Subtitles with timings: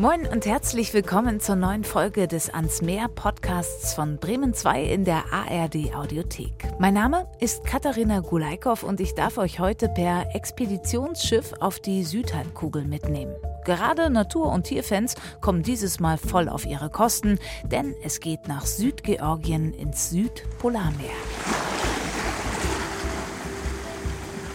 [0.00, 5.04] Moin und herzlich willkommen zur neuen Folge des Ans Meer Podcasts von Bremen 2 in
[5.04, 6.68] der ARD Audiothek.
[6.78, 12.86] Mein Name ist Katharina Gulaikow und ich darf euch heute per Expeditionsschiff auf die Südhalbkugel
[12.86, 13.34] mitnehmen.
[13.66, 18.64] Gerade Natur- und Tierfans kommen dieses Mal voll auf ihre Kosten, denn es geht nach
[18.64, 21.10] Südgeorgien ins Südpolarmeer.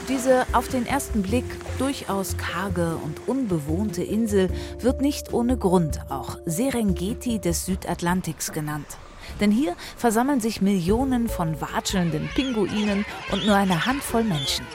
[0.07, 1.45] Diese auf den ersten Blick
[1.79, 8.85] durchaus karge und unbewohnte Insel wird nicht ohne Grund auch Serengeti des Südatlantiks genannt.
[9.39, 14.65] Denn hier versammeln sich Millionen von watschelnden Pinguinen und nur eine Handvoll Menschen.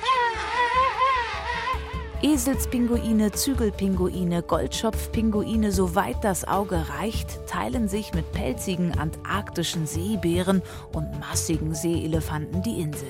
[2.22, 10.60] Eselspinguine, Zügelpinguine, Goldschopfpinguine, soweit das Auge reicht, teilen sich mit pelzigen antarktischen Seebären
[10.92, 13.08] und massigen Seeelefanten die Insel.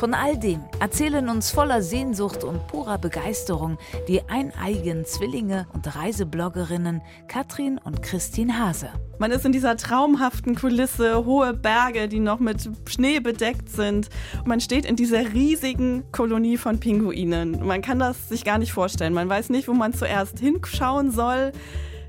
[0.00, 3.76] Von all dem erzählen uns voller Sehnsucht und purer Begeisterung
[4.08, 8.88] die eineigen Zwillinge und Reisebloggerinnen Katrin und Christine Hase.
[9.18, 14.08] Man ist in dieser traumhaften Kulisse, hohe Berge, die noch mit Schnee bedeckt sind.
[14.46, 17.66] Man steht in dieser riesigen Kolonie von Pinguinen.
[17.66, 19.12] Man kann das sich gar nicht vorstellen.
[19.12, 21.52] Man weiß nicht, wo man zuerst hinschauen soll.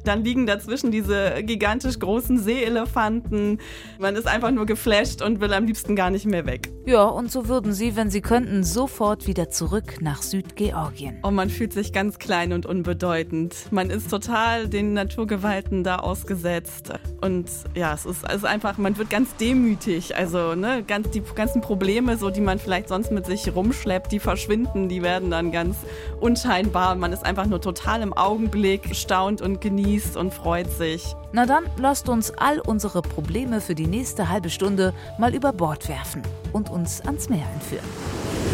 [0.04, 3.60] Dann liegen dazwischen diese gigantisch großen Seeelefanten.
[4.00, 6.72] Man ist einfach nur geflasht und will am liebsten gar nicht mehr weg.
[6.86, 11.20] Ja, und so würden sie, wenn sie könnten, sofort wieder zurück nach Südgeorgien.
[11.22, 13.56] Und man fühlt sich ganz klein und unbedeutend.
[13.72, 16.92] Man ist total den Naturgewalten da ausgesetzt.
[17.22, 20.16] Und ja, es ist, es ist einfach, man wird ganz demütig.
[20.16, 24.20] Also, ne, ganz, die ganzen Probleme, so die man vielleicht sonst mit sich rumschleppt, die
[24.20, 25.78] verschwinden, die werden dann ganz
[26.20, 26.96] unscheinbar.
[26.96, 31.16] Man ist einfach nur total im Augenblick, staunt und genießt genießt und freut sich.
[31.34, 35.90] Na dann lasst uns all unsere Probleme für die nächste halbe Stunde mal über Bord
[35.90, 36.22] werfen
[36.54, 38.51] und uns ans Meer entführen.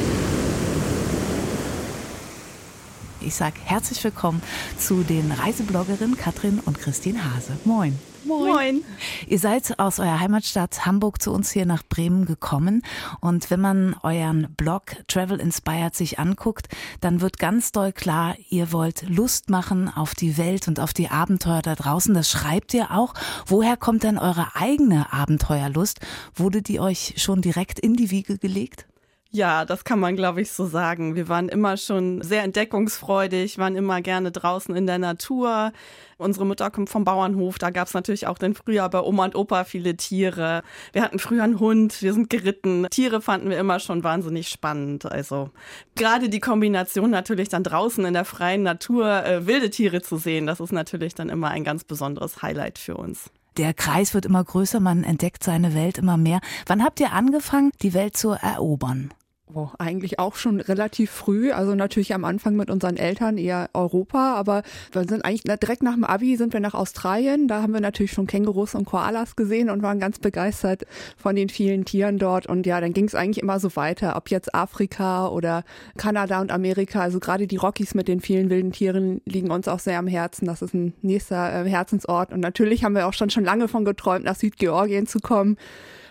[3.27, 4.41] Ich sage herzlich willkommen
[4.79, 7.57] zu den Reisebloggerinnen Katrin und Christine Hase.
[7.65, 7.99] Moin.
[8.23, 8.53] Moin.
[8.53, 8.83] Moin.
[9.27, 12.83] Ihr seid aus eurer Heimatstadt Hamburg zu uns hier nach Bremen gekommen.
[13.19, 16.69] Und wenn man euren Blog Travel Inspired sich anguckt,
[17.01, 21.09] dann wird ganz doll klar, ihr wollt Lust machen auf die Welt und auf die
[21.09, 22.13] Abenteuer da draußen.
[22.13, 23.13] Das schreibt ihr auch.
[23.45, 25.99] Woher kommt denn eure eigene Abenteuerlust?
[26.33, 28.85] Wurde die euch schon direkt in die Wiege gelegt?
[29.31, 31.15] Ja, das kann man, glaube ich, so sagen.
[31.15, 35.73] Wir waren immer schon sehr entdeckungsfreudig, waren immer gerne draußen in der Natur.
[36.17, 39.35] Unsere Mutter kommt vom Bauernhof, da gab es natürlich auch den Frühjahr bei Oma und
[39.35, 40.63] Opa viele Tiere.
[40.93, 42.87] Wir hatten früher einen Hund, wir sind geritten.
[42.89, 45.05] Tiere fanden wir immer schon wahnsinnig spannend.
[45.05, 45.51] Also
[45.95, 50.47] gerade die Kombination natürlich dann draußen in der freien Natur äh, wilde Tiere zu sehen,
[50.47, 53.29] das ist natürlich dann immer ein ganz besonderes Highlight für uns.
[53.57, 56.41] Der Kreis wird immer größer, man entdeckt seine Welt immer mehr.
[56.67, 59.11] Wann habt ihr angefangen, die Welt zu erobern?
[59.53, 61.53] Oh, eigentlich auch schon relativ früh.
[61.53, 65.93] Also natürlich am Anfang mit unseren Eltern eher Europa, aber wir sind eigentlich direkt nach
[65.93, 67.47] dem Abi sind wir nach Australien.
[67.47, 70.83] Da haben wir natürlich schon Kängurus und Koalas gesehen und waren ganz begeistert
[71.15, 72.45] von den vielen Tieren dort.
[72.45, 75.63] Und ja, dann ging es eigentlich immer so weiter, ob jetzt Afrika oder
[75.95, 76.99] Kanada und Amerika.
[76.99, 80.45] Also gerade die Rockies mit den vielen wilden Tieren liegen uns auch sehr am Herzen.
[80.45, 82.33] Das ist ein nächster äh, Herzensort.
[82.33, 85.55] Und natürlich haben wir auch schon schon lange von geträumt, nach Südgeorgien zu kommen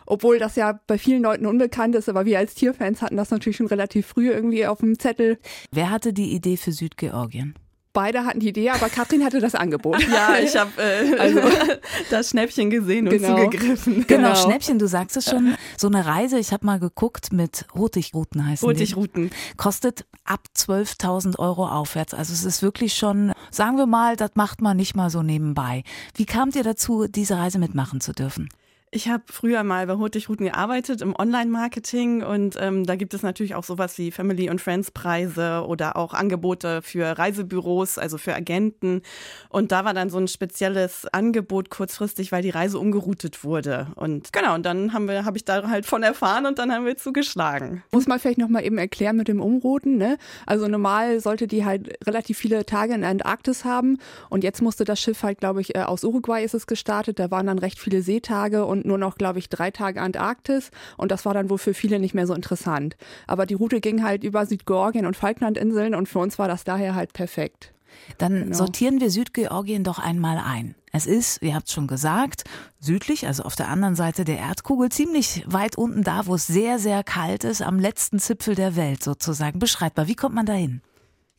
[0.06, 3.56] obwohl das ja bei vielen Leuten unbekannt ist, aber wir als Tierfans hatten das natürlich
[3.56, 5.38] schon relativ früh irgendwie auf dem Zettel.
[5.70, 7.54] Wer hatte die Idee für Südgeorgien?
[7.96, 9.96] beide hatten die Idee, aber Katrin hatte das Angebot.
[10.16, 11.40] Ja, ich habe äh, also,
[12.10, 13.36] das Schnäppchen gesehen und genau.
[13.36, 14.06] zugegriffen.
[14.06, 14.28] Genau.
[14.28, 14.34] genau.
[14.34, 15.56] Schnäppchen, du sagst es schon.
[15.76, 19.30] So eine Reise, ich habe mal geguckt mit Hurtigruten heißen Hurtigruten.
[19.30, 22.12] Die, kostet ab 12.000 Euro aufwärts.
[22.14, 25.82] Also es ist wirklich schon, sagen wir mal, das macht man nicht mal so nebenbei.
[26.14, 28.48] Wie kamt ihr dazu, diese Reise mitmachen zu dürfen?
[28.92, 33.56] Ich habe früher mal bei Hurtigruten gearbeitet im Online-Marketing und ähm, da gibt es natürlich
[33.56, 39.02] auch sowas wie Family- und Friends-Preise oder auch Angebote für Reisebüros, also für Agenten.
[39.48, 43.88] Und da war dann so ein spezielles Angebot kurzfristig, weil die Reise umgeroutet wurde.
[43.96, 46.96] Und genau, und dann haben wir, ich da halt von erfahren und dann haben wir
[46.96, 47.82] zugeschlagen.
[47.90, 50.16] Muss man vielleicht nochmal eben erklären mit dem Umrouten, ne?
[50.46, 53.98] Also normal sollte die halt relativ viele Tage in Antarktis haben
[54.30, 57.18] und jetzt musste das Schiff halt, glaube ich, äh, aus Uruguay ist es gestartet.
[57.18, 61.10] Da waren dann recht viele Seetage und nur noch, glaube ich, drei Tage Antarktis und
[61.10, 62.96] das war dann wohl für viele nicht mehr so interessant.
[63.26, 66.94] Aber die Route ging halt über Südgeorgien und Falklandinseln und für uns war das daher
[66.94, 67.72] halt perfekt.
[68.18, 68.56] Dann genau.
[68.56, 70.74] sortieren wir Südgeorgien doch einmal ein.
[70.92, 72.44] Es ist, ihr habt schon gesagt,
[72.80, 76.78] südlich, also auf der anderen Seite der Erdkugel, ziemlich weit unten da, wo es sehr,
[76.78, 79.58] sehr kalt ist, am letzten Zipfel der Welt sozusagen.
[79.58, 80.80] Beschreibbar, wie kommt man da hin?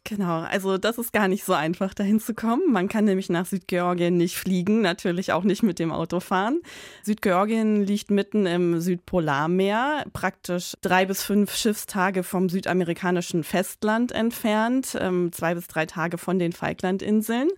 [0.10, 2.72] Genau, also das ist gar nicht so einfach, dahin zu kommen.
[2.72, 6.62] Man kann nämlich nach Südgeorgien nicht fliegen, natürlich auch nicht mit dem Auto fahren.
[7.04, 15.34] Südgeorgien liegt mitten im Südpolarmeer, praktisch drei bis fünf Schiffstage vom südamerikanischen Festland entfernt, ähm,
[15.34, 17.50] zwei bis drei Tage von den Falklandinseln.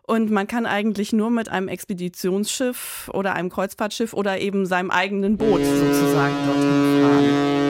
[0.00, 5.36] Und man kann eigentlich nur mit einem Expeditionsschiff oder einem Kreuzfahrtschiff oder eben seinem eigenen
[5.36, 7.61] Boot sozusagen dorthin fahren.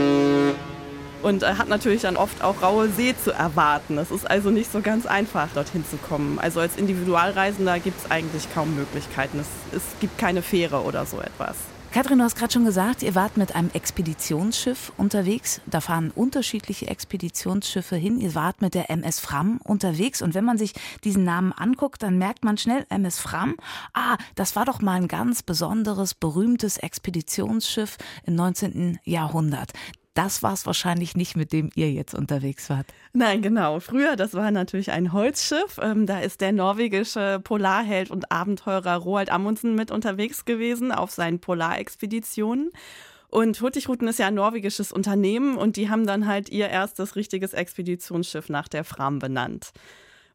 [1.22, 3.96] Und hat natürlich dann oft auch raue See zu erwarten.
[3.98, 6.38] Es ist also nicht so ganz einfach, dorthin zu kommen.
[6.38, 9.38] Also als Individualreisender gibt es eigentlich kaum Möglichkeiten.
[9.38, 9.46] Es,
[9.76, 11.56] es gibt keine Fähre oder so etwas.
[11.92, 15.60] Katrin, du hast gerade schon gesagt, ihr wart mit einem Expeditionsschiff unterwegs.
[15.66, 18.18] Da fahren unterschiedliche Expeditionsschiffe hin.
[18.18, 20.22] Ihr wart mit der MS Fram unterwegs.
[20.22, 20.72] Und wenn man sich
[21.04, 23.56] diesen Namen anguckt, dann merkt man schnell MS Fram.
[23.92, 28.98] Ah, das war doch mal ein ganz besonderes, berühmtes Expeditionsschiff im 19.
[29.04, 29.72] Jahrhundert
[30.14, 32.86] das war es wahrscheinlich nicht, mit dem ihr jetzt unterwegs wart.
[33.12, 33.80] Nein, genau.
[33.80, 35.78] Früher, das war natürlich ein Holzschiff.
[35.80, 41.40] Ähm, da ist der norwegische Polarheld und Abenteurer Roald Amundsen mit unterwegs gewesen auf seinen
[41.40, 42.70] Polarexpeditionen.
[43.28, 47.54] Und Hurtigruten ist ja ein norwegisches Unternehmen und die haben dann halt ihr erstes richtiges
[47.54, 49.72] Expeditionsschiff nach der Fram benannt.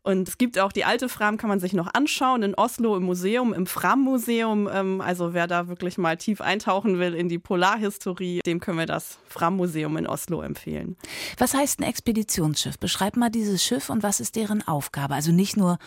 [0.03, 3.03] Und es gibt auch die alte Fram, kann man sich noch anschauen, in Oslo im
[3.03, 4.69] Museum, im Fram-Museum.
[4.71, 8.85] Ähm, also wer da wirklich mal tief eintauchen will in die Polarhistorie, dem können wir
[8.85, 10.95] das Fram-Museum in Oslo empfehlen.
[11.38, 12.79] Was heißt ein Expeditionsschiff?
[12.79, 15.13] Beschreib mal dieses Schiff und was ist deren Aufgabe?
[15.13, 15.77] Also nicht nur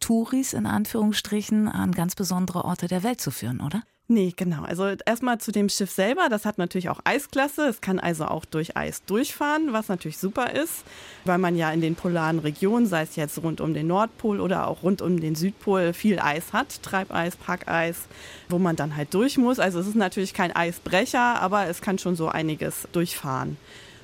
[0.00, 3.82] Touris in Anführungsstrichen an ganz besondere Orte der Welt zu führen, oder?
[4.10, 4.62] Nee, genau.
[4.62, 6.28] Also erstmal zu dem Schiff selber.
[6.30, 7.68] Das hat natürlich auch Eisklasse.
[7.68, 10.84] Es kann also auch durch Eis durchfahren, was natürlich super ist,
[11.26, 14.66] weil man ja in den polaren Regionen, sei es jetzt rund um den Nordpol oder
[14.66, 16.82] auch rund um den Südpol, viel Eis hat.
[16.82, 18.06] Treibeis, Packeis,
[18.48, 19.58] wo man dann halt durch muss.
[19.58, 23.58] Also es ist natürlich kein Eisbrecher, aber es kann schon so einiges durchfahren.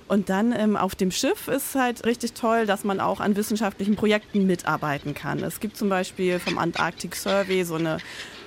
[0.06, 3.97] Und dann ähm, auf dem Schiff ist halt richtig toll, dass man auch an wissenschaftlichen
[3.97, 5.43] Projekten mitarbeiten kann.
[5.43, 7.99] Es gibt zum Beispiel vom Antarctic Survey so eine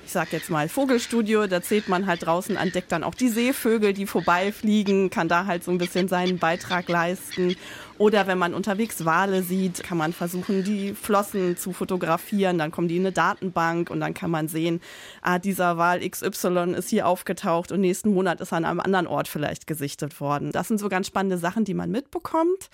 [0.08, 3.92] ich sag jetzt mal Vogelstudio, da zählt man halt draußen, entdeckt dann auch die Seevögel,
[3.92, 7.58] die vorbeifliegen, kann da halt so ein bisschen seinen Beitrag leisten.
[7.98, 12.58] Oder wenn man unterwegs Wale sieht, kann man versuchen, die Flossen zu fotografieren.
[12.58, 14.80] Dann kommen die in eine Datenbank und dann kann man sehen,
[15.22, 19.08] ah, dieser Wal XY ist hier aufgetaucht und nächsten Monat ist er an einem anderen
[19.08, 20.54] Ort vielleicht gesichtet worden.
[20.54, 22.70] Das sind so ganz spannende Sachen, die man mitbekommt.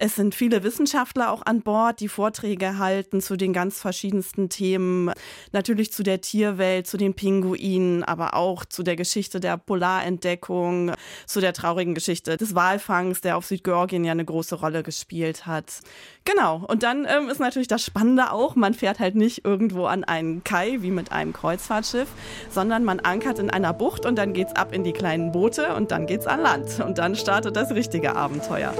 [0.00, 5.10] Es sind viele Wissenschaftler auch an Bord, die Vorträge halten zu den ganz verschiedensten Themen.
[5.50, 10.92] Natürlich zu der Tierwelt, zu den Pinguinen, aber auch zu der Geschichte der Polarentdeckung,
[11.26, 15.80] zu der traurigen Geschichte des Walfangs, der auf Südgeorgien ja eine große Rolle gespielt hat.
[16.28, 16.60] Genau.
[16.68, 20.44] Und dann ähm, ist natürlich das Spannende auch, man fährt halt nicht irgendwo an einen
[20.44, 22.08] Kai wie mit einem Kreuzfahrtschiff,
[22.50, 25.90] sondern man ankert in einer Bucht und dann geht's ab in die kleinen Boote und
[25.90, 26.80] dann geht's an Land.
[26.84, 28.74] Und dann startet das richtige Abenteuer.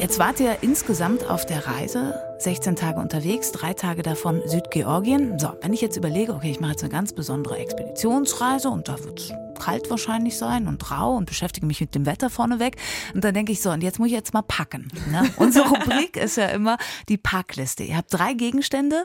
[0.00, 5.38] Jetzt wart ihr insgesamt auf der Reise 16 Tage unterwegs, drei Tage davon Südgeorgien.
[5.38, 8.98] So, wenn ich jetzt überlege, okay, ich mache jetzt eine ganz besondere Expeditionsreise und da
[9.04, 12.76] wird es kalt wahrscheinlich sein und rau und beschäftige mich mit dem Wetter vorneweg.
[13.12, 14.88] Und dann denke ich so, und jetzt muss ich jetzt mal packen.
[15.10, 15.30] Ne?
[15.36, 16.78] Unsere Rubrik ist ja immer
[17.10, 17.82] die Packliste.
[17.82, 19.04] Ihr habt drei Gegenstände,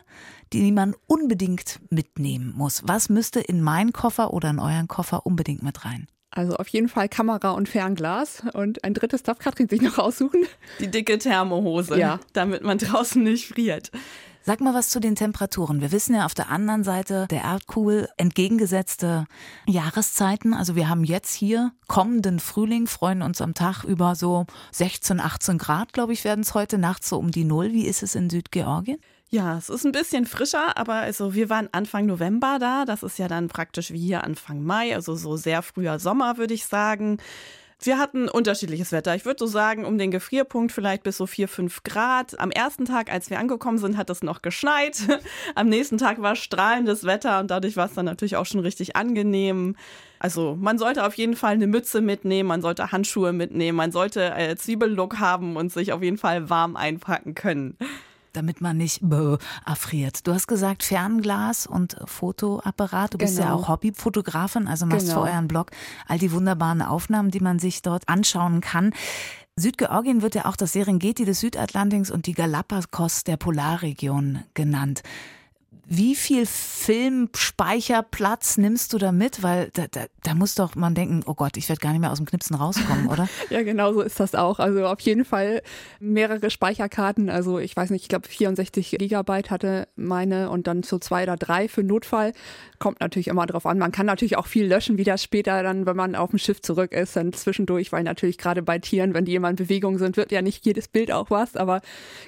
[0.53, 2.83] die man unbedingt mitnehmen muss.
[2.85, 6.07] Was müsste in meinen Koffer oder in euren Koffer unbedingt mit rein?
[6.35, 8.43] Also auf jeden Fall Kamera und Fernglas.
[8.53, 10.45] Und ein drittes darf Katrin sich noch aussuchen.
[10.79, 12.19] Die dicke Thermohose, ja.
[12.33, 13.89] damit man draußen nicht friert.
[14.47, 15.81] Sag mal was zu den Temperaturen.
[15.81, 19.25] Wir wissen ja auf der anderen Seite der Erdkugel entgegengesetzte
[19.65, 20.53] Jahreszeiten.
[20.53, 25.57] Also wir haben jetzt hier kommenden Frühling, freuen uns am Tag über so 16, 18
[25.57, 27.71] Grad, glaube ich, werden es heute nachts so um die Null.
[27.71, 28.99] Wie ist es in Südgeorgien?
[29.29, 32.85] Ja, es ist ein bisschen frischer, aber also wir waren Anfang November da.
[32.85, 36.53] Das ist ja dann praktisch wie hier Anfang Mai, also so sehr früher Sommer, würde
[36.53, 37.17] ich sagen.
[37.81, 39.15] Wir hatten unterschiedliches Wetter.
[39.15, 42.39] Ich würde so sagen, um den Gefrierpunkt vielleicht bis so 4, 5 Grad.
[42.39, 44.97] Am ersten Tag, als wir angekommen sind, hat es noch geschneit.
[45.55, 48.95] Am nächsten Tag war strahlendes Wetter und dadurch war es dann natürlich auch schon richtig
[48.95, 49.75] angenehm.
[50.19, 54.33] Also man sollte auf jeden Fall eine Mütze mitnehmen, man sollte Handschuhe mitnehmen, man sollte
[54.33, 57.77] äh, Zwiebellook haben und sich auf jeden Fall warm einpacken können
[58.35, 59.01] damit man nicht
[59.65, 60.27] erfriert.
[60.27, 63.13] Du hast gesagt Fernglas und Fotoapparat.
[63.13, 63.57] Du bist ja genau.
[63.57, 65.23] auch Hobbyfotografin, also machst genau.
[65.23, 65.71] für euren Blog
[66.07, 68.93] all die wunderbaren Aufnahmen, die man sich dort anschauen kann.
[69.57, 75.01] Südgeorgien wird ja auch das Serengeti des Südatlantiks und die Galapagos der Polarregion genannt.
[75.87, 79.43] Wie viel Filmspeicherplatz nimmst du da mit?
[79.43, 82.11] Weil da, da, da muss doch man denken, oh Gott, ich werde gar nicht mehr
[82.11, 83.27] aus dem Knipsen rauskommen, oder?
[83.49, 84.59] ja, genau so ist das auch.
[84.59, 85.61] Also auf jeden Fall
[85.99, 87.29] mehrere Speicherkarten.
[87.29, 91.35] Also ich weiß nicht, ich glaube 64 Gigabyte hatte meine und dann so zwei oder
[91.35, 92.31] drei für Notfall.
[92.79, 93.77] Kommt natürlich immer drauf an.
[93.77, 96.61] Man kann natürlich auch viel löschen, wie das später dann, wenn man auf dem Schiff
[96.61, 100.15] zurück ist, dann zwischendurch, weil natürlich gerade bei Tieren, wenn die immer in Bewegung sind,
[100.15, 101.55] wird ja nicht jedes Bild auch was.
[101.55, 101.81] Aber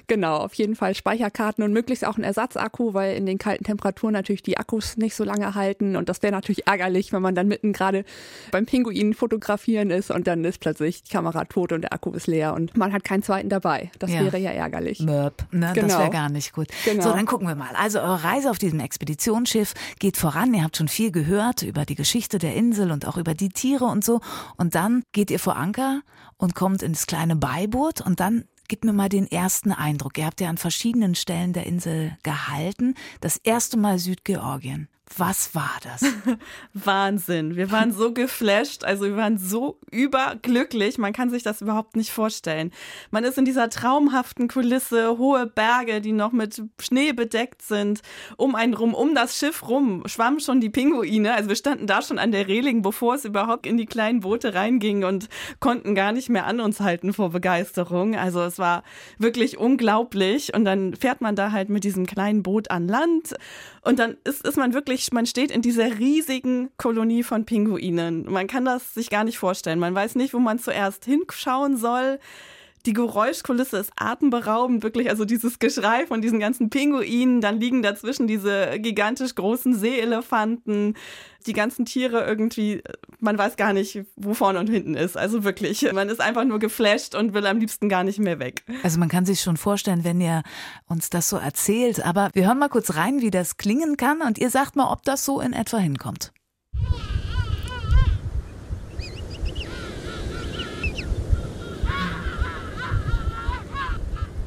[0.06, 3.64] genau, auf jeden Fall Speicherkarten und möglichst auch ein Ersatzakku, weil in den den kalten
[3.64, 7.34] Temperaturen natürlich die Akkus nicht so lange halten und das wäre natürlich ärgerlich, wenn man
[7.34, 8.04] dann mitten gerade
[8.50, 12.26] beim Pinguin fotografieren ist und dann ist plötzlich die Kamera tot und der Akku ist
[12.26, 13.90] leer und man hat keinen zweiten dabei.
[13.98, 14.20] Das ja.
[14.20, 15.00] wäre ja ärgerlich.
[15.00, 15.70] Möp, ne?
[15.74, 15.88] Genau.
[15.88, 16.68] Das wäre gar nicht gut.
[16.84, 17.02] Genau.
[17.02, 17.74] So, dann gucken wir mal.
[17.74, 20.52] Also eure Reise auf diesem Expeditionsschiff geht voran.
[20.52, 23.86] Ihr habt schon viel gehört über die Geschichte der Insel und auch über die Tiere
[23.86, 24.20] und so.
[24.58, 26.02] Und dann geht ihr vor Anker
[26.36, 30.18] und kommt ins kleine Beiboot und dann Gib mir mal den ersten Eindruck.
[30.18, 32.94] Ihr habt ja an verschiedenen Stellen der Insel gehalten.
[33.22, 34.88] Das erste Mal Südgeorgien.
[35.16, 36.02] Was war das?
[36.74, 37.56] Wahnsinn.
[37.56, 40.98] Wir waren so geflasht, also wir waren so überglücklich.
[40.98, 42.72] Man kann sich das überhaupt nicht vorstellen.
[43.10, 48.00] Man ist in dieser traumhaften Kulisse, hohe Berge, die noch mit Schnee bedeckt sind.
[48.36, 51.34] Um einen rum, um das Schiff rum schwammen schon die Pinguine.
[51.34, 54.54] Also wir standen da schon an der Reling, bevor es überhaupt in die kleinen Boote
[54.54, 55.28] reinging und
[55.60, 58.14] konnten gar nicht mehr an uns halten vor Begeisterung.
[58.14, 58.82] Also es war
[59.18, 60.54] wirklich unglaublich.
[60.54, 63.34] Und dann fährt man da halt mit diesem kleinen Boot an Land
[63.88, 68.30] und dann ist, ist man wirklich, man steht in dieser riesigen Kolonie von Pinguinen.
[68.30, 69.78] Man kann das sich gar nicht vorstellen.
[69.78, 72.18] Man weiß nicht, wo man zuerst hinschauen soll.
[72.88, 75.10] Die Geräuschkulisse ist atemberaubend, wirklich.
[75.10, 80.96] Also dieses Geschrei von diesen ganzen Pinguinen, dann liegen dazwischen diese gigantisch großen Seeelefanten,
[81.46, 82.82] die ganzen Tiere irgendwie,
[83.20, 85.18] man weiß gar nicht, wo vorne und hinten ist.
[85.18, 88.64] Also wirklich, man ist einfach nur geflasht und will am liebsten gar nicht mehr weg.
[88.82, 90.42] Also man kann sich schon vorstellen, wenn ihr
[90.86, 92.02] uns das so erzählt.
[92.06, 95.02] Aber wir hören mal kurz rein, wie das klingen kann und ihr sagt mal, ob
[95.02, 96.32] das so in etwa hinkommt.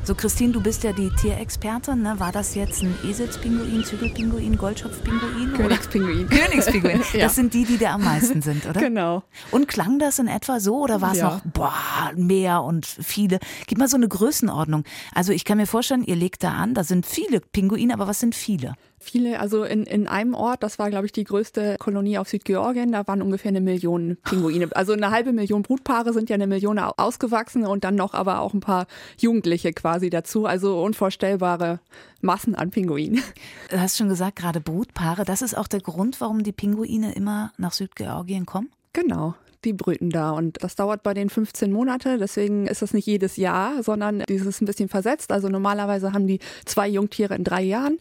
[0.03, 2.01] So, Christine, du bist ja die Tierexpertin.
[2.01, 2.19] Ne?
[2.19, 5.53] War das jetzt ein Eselspinguin, Zügelpinguin, Goldschopfpinguin?
[5.53, 6.27] Königspinguin.
[6.27, 7.01] Königspinguin.
[7.13, 7.19] ja.
[7.19, 8.81] Das sind die, die da am meisten sind, oder?
[8.81, 9.21] Genau.
[9.51, 11.29] Und klang das in etwa so oder war es ja.
[11.29, 13.37] noch, boah, mehr und viele?
[13.67, 14.85] Gib mal so eine Größenordnung.
[15.13, 18.19] Also ich kann mir vorstellen, ihr legt da an, da sind viele Pinguine, aber was
[18.19, 18.73] sind viele?
[19.01, 22.91] Viele, also in, in einem Ort, das war, glaube ich, die größte Kolonie auf Südgeorgien,
[22.91, 24.69] da waren ungefähr eine Million Pinguine.
[24.75, 28.53] Also eine halbe Million Brutpaare sind ja eine Million ausgewachsen und dann noch aber auch
[28.53, 30.45] ein paar Jugendliche quasi dazu.
[30.45, 31.79] Also unvorstellbare
[32.21, 33.21] Massen an Pinguinen.
[33.69, 37.51] Du hast schon gesagt, gerade Brutpaare, das ist auch der Grund, warum die Pinguine immer
[37.57, 38.69] nach Südgeorgien kommen?
[38.93, 40.31] Genau die brüten da.
[40.31, 42.17] Und das dauert bei den 15 Monate.
[42.17, 45.31] Deswegen ist das nicht jedes Jahr, sondern dieses ein bisschen versetzt.
[45.31, 47.99] Also normalerweise haben die zwei Jungtiere in drei Jahren.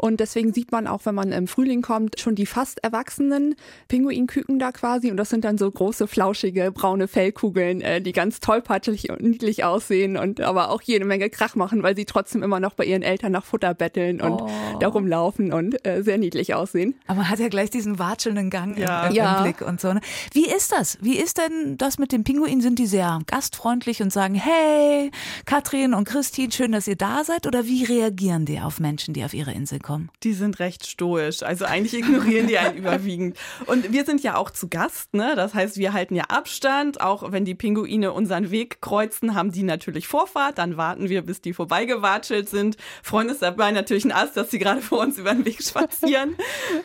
[0.00, 3.54] Und deswegen sieht man auch, wenn man im Frühling kommt, schon die fast erwachsenen
[3.88, 5.10] Pinguinküken da quasi.
[5.10, 9.62] Und das sind dann so große, flauschige, braune Fellkugeln, äh, die ganz tollpatschig und niedlich
[9.62, 13.02] aussehen und aber auch jede Menge Krach machen, weil sie trotzdem immer noch bei ihren
[13.02, 14.48] Eltern nach Futter betteln und oh.
[14.80, 16.94] da rumlaufen und äh, sehr niedlich aussehen.
[17.06, 19.06] Aber man hat ja gleich diesen watschelnden Gang ja.
[19.08, 19.92] im, im Blick und so.
[19.92, 20.00] Ne?
[20.32, 20.96] Wie ist das?
[21.02, 22.62] Wie ist denn das mit den Pinguinen?
[22.62, 25.10] Sind die sehr gastfreundlich und sagen, hey,
[25.44, 27.46] Katrin und Christine, schön, dass ihr da seid?
[27.46, 29.89] Oder wie reagieren die auf Menschen, die auf ihre Insel kommen?
[29.90, 30.08] Kommen?
[30.22, 31.42] Die sind recht stoisch.
[31.42, 33.36] Also eigentlich ignorieren die einen überwiegend.
[33.66, 35.32] Und wir sind ja auch zu Gast, ne?
[35.34, 37.00] Das heißt, wir halten ja Abstand.
[37.00, 40.58] Auch wenn die Pinguine unseren Weg kreuzen, haben die natürlich Vorfahrt.
[40.58, 42.76] Dann warten wir, bis die vorbeigewatschelt sind.
[43.02, 46.36] Freuen uns dabei natürlich ein Ast, dass sie gerade vor uns über den Weg spazieren.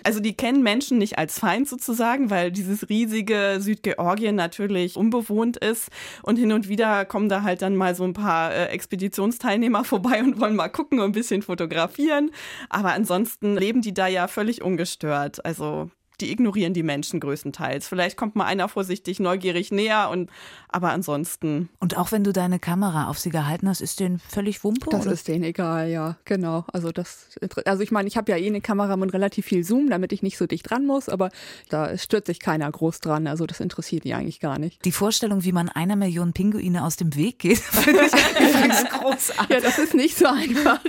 [0.04, 5.90] Also die kennen Menschen nicht als Feind sozusagen, weil dieses riesige Südgeorgien natürlich unbewohnt ist.
[6.24, 10.24] Und hin und wieder kommen da halt dann mal so ein paar äh, Expeditionsteilnehmer vorbei
[10.24, 12.32] und wollen mal gucken und ein bisschen fotografieren.
[12.70, 15.46] Aber ansonsten leben die da ja völlig ungestört.
[15.46, 15.92] Also
[16.22, 17.88] die ignorieren die Menschen größtenteils.
[17.88, 20.30] Vielleicht kommt mal einer vorsichtig neugierig näher und
[20.70, 21.70] aber ansonsten.
[21.80, 24.90] Und auch wenn du deine Kamera auf sie gehalten hast, ist denen völlig Wumpe?
[24.90, 25.14] Das oder?
[25.14, 26.66] ist denen egal, ja, genau.
[26.72, 29.90] Also das also ich meine, ich habe ja eh eine Kamera mit relativ viel Zoom,
[29.90, 31.30] damit ich nicht so dicht dran muss, aber
[31.70, 33.28] da stört sich keiner groß dran.
[33.28, 34.84] Also das interessiert die eigentlich gar nicht.
[34.86, 39.36] Die Vorstellung, wie man einer Million Pinguine aus dem Weg geht, finde ich übrigens großartig.
[39.56, 40.80] Ja, das ist nicht so einfach.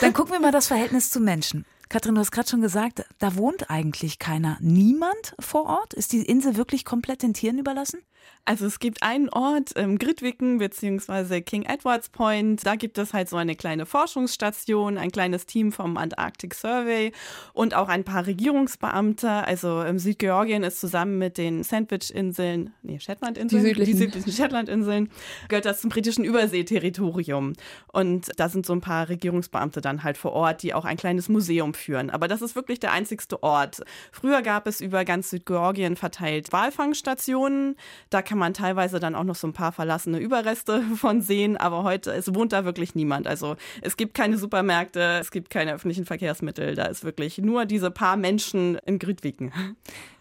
[0.00, 1.64] Dann gucken wir mal das Verhältnis zu Menschen.
[1.88, 4.58] Katrin, du hast gerade schon gesagt, da wohnt eigentlich keiner.
[4.60, 5.94] Niemand vor Ort?
[5.94, 8.02] Ist die Insel wirklich komplett den Tieren überlassen?
[8.48, 11.42] Also es gibt einen Ort, ähm, Gridwicken bzw.
[11.42, 12.64] King Edwards Point.
[12.64, 17.12] Da gibt es halt so eine kleine Forschungsstation, ein kleines Team vom Antarctic Survey
[17.52, 19.30] und auch ein paar Regierungsbeamte.
[19.30, 25.10] Also ähm, Südgeorgien ist zusammen mit den Sandwich-Inseln, nee, Shetland-Inseln, die südlichen, die südlichen Shetland-Inseln,
[25.50, 27.52] gehört das zum britischen Überseeterritorium.
[27.92, 31.28] Und da sind so ein paar Regierungsbeamte dann halt vor Ort, die auch ein kleines
[31.28, 32.08] Museum führen.
[32.08, 33.82] Aber das ist wirklich der einzigste Ort.
[34.10, 37.76] Früher gab es über ganz Südgeorgien verteilt Walfangstationen.
[38.10, 41.84] Da kann man teilweise dann auch noch so ein paar verlassene Überreste von sehen, aber
[41.84, 43.26] heute, es wohnt da wirklich niemand.
[43.26, 47.90] Also es gibt keine Supermärkte, es gibt keine öffentlichen Verkehrsmittel, da ist wirklich nur diese
[47.90, 49.52] paar Menschen in Grütwiken.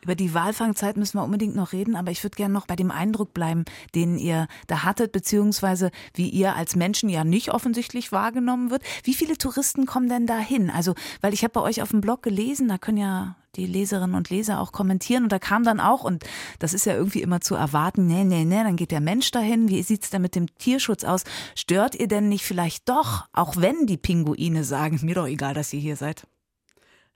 [0.02, 2.92] Über die Walfangzeit müssen wir unbedingt noch reden, aber ich würde gerne noch bei dem
[2.92, 3.66] Eindruck bleiben,
[3.96, 8.84] den ihr da hattet, beziehungsweise wie ihr als Menschen ja nicht offensichtlich wahrgenommen wird.
[9.04, 10.70] Wie viele Touristen kommen denn da hin?
[10.70, 13.66] Also, weil ich habe habe bei euch auf dem Blog gelesen, da können ja die
[13.66, 15.24] Leserinnen und Leser auch kommentieren.
[15.24, 16.24] Und da kam dann auch, und
[16.60, 19.70] das ist ja irgendwie immer zu erwarten, nee, nee, nee, dann geht der Mensch dahin.
[19.70, 21.24] Wie sieht's denn mit dem Tierschutz aus?
[21.56, 25.74] Stört ihr denn nicht vielleicht doch, auch wenn die Pinguine sagen, mir doch egal, dass
[25.74, 26.28] ihr hier seid?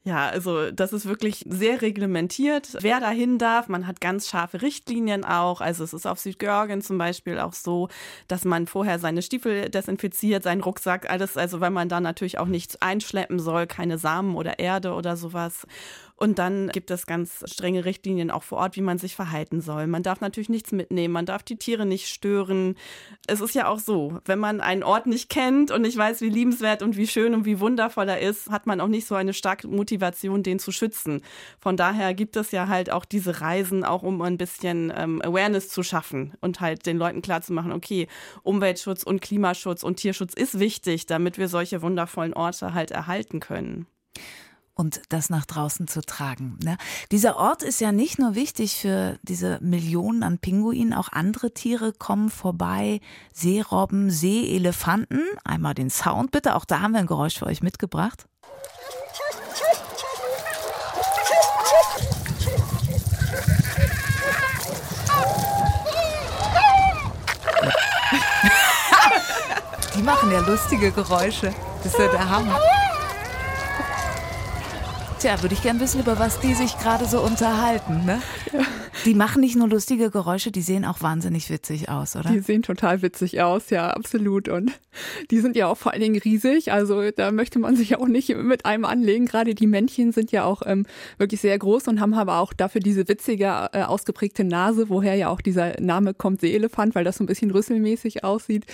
[0.03, 3.67] Ja, also das ist wirklich sehr reglementiert, wer dahin darf.
[3.67, 5.61] Man hat ganz scharfe Richtlinien auch.
[5.61, 7.87] Also es ist auf Südgeorgien zum Beispiel auch so,
[8.27, 12.47] dass man vorher seine Stiefel desinfiziert, seinen Rucksack, alles, also weil man da natürlich auch
[12.47, 15.67] nichts einschleppen soll, keine Samen oder Erde oder sowas.
[16.21, 19.87] Und dann gibt es ganz strenge Richtlinien auch vor Ort, wie man sich verhalten soll.
[19.87, 22.75] Man darf natürlich nichts mitnehmen, man darf die Tiere nicht stören.
[23.25, 26.29] Es ist ja auch so, wenn man einen Ort nicht kennt und nicht weiß, wie
[26.29, 29.33] liebenswert und wie schön und wie wundervoll er ist, hat man auch nicht so eine
[29.33, 31.23] starke Motivation, den zu schützen.
[31.59, 35.69] Von daher gibt es ja halt auch diese Reisen, auch um ein bisschen ähm, Awareness
[35.69, 38.07] zu schaffen und halt den Leuten klarzumachen, okay,
[38.43, 43.87] Umweltschutz und Klimaschutz und Tierschutz ist wichtig, damit wir solche wundervollen Orte halt erhalten können
[44.81, 46.57] und das nach draußen zu tragen.
[46.63, 46.75] Ne?
[47.11, 51.93] Dieser Ort ist ja nicht nur wichtig für diese Millionen an Pinguinen, auch andere Tiere
[51.93, 52.99] kommen vorbei,
[53.31, 55.21] Seerobben, Seeelefanten.
[55.43, 58.21] Einmal den Sound bitte, auch da haben wir ein Geräusch für euch mitgebracht.
[69.95, 71.53] Die machen ja lustige Geräusche.
[71.83, 72.59] Das ist ja der Hammer.
[75.21, 78.05] Tja, würde ich gern wissen, über was die sich gerade so unterhalten.
[78.05, 78.19] Ne?
[78.51, 78.61] Ja.
[79.05, 82.31] Die machen nicht nur lustige Geräusche, die sehen auch wahnsinnig witzig aus, oder?
[82.31, 84.49] Die sehen total witzig aus, ja, absolut.
[84.49, 84.71] Und
[85.29, 86.71] die sind ja auch vor allen Dingen riesig.
[86.71, 89.27] Also da möchte man sich auch nicht mit einem anlegen.
[89.27, 90.87] Gerade die Männchen sind ja auch ähm,
[91.19, 95.29] wirklich sehr groß und haben aber auch dafür diese witzige, äh, ausgeprägte Nase, woher ja
[95.29, 98.65] auch dieser Name kommt, Seeelefant, weil das so ein bisschen rüsselmäßig aussieht.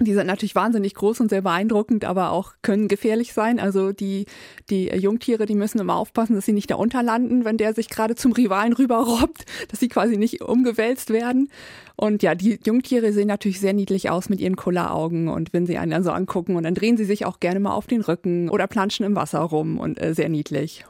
[0.00, 3.58] Die sind natürlich wahnsinnig groß und sehr beeindruckend, aber auch können gefährlich sein.
[3.58, 4.26] Also die,
[4.70, 8.14] die Jungtiere, die müssen immer aufpassen, dass sie nicht da unterlanden, wenn der sich gerade
[8.14, 11.50] zum Rivalen rüberrobbt, dass sie quasi nicht umgewälzt werden.
[11.96, 15.78] Und ja, die Jungtiere sehen natürlich sehr niedlich aus mit ihren Kulleraugen und wenn sie
[15.78, 18.50] einen dann so angucken und dann drehen sie sich auch gerne mal auf den Rücken
[18.50, 20.84] oder planschen im Wasser rum und äh, sehr niedlich.